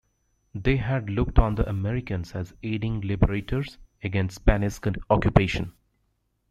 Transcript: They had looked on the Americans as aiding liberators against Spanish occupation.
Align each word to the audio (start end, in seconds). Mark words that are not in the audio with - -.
They 0.55 0.77
had 0.77 1.11
looked 1.11 1.37
on 1.37 1.53
the 1.53 1.69
Americans 1.69 2.31
as 2.31 2.55
aiding 2.63 3.01
liberators 3.01 3.77
against 4.03 4.37
Spanish 4.37 4.79
occupation. 5.11 5.73